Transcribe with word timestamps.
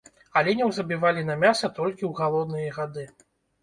Аленяў 0.39 0.69
забівалі 0.77 1.21
на 1.29 1.35
мяса 1.43 1.71
толькі 1.79 2.03
ў 2.05 2.11
галодныя 2.25 2.69
гады. 2.83 3.11